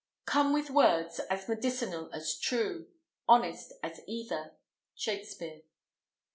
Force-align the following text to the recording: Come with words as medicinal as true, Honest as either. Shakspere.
Come 0.25 0.51
with 0.51 0.71
words 0.71 1.19
as 1.29 1.47
medicinal 1.47 2.09
as 2.11 2.35
true, 2.39 2.87
Honest 3.29 3.71
as 3.83 4.01
either. 4.07 4.53
Shakspere. 4.95 5.61